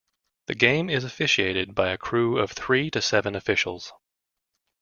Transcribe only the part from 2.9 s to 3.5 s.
seven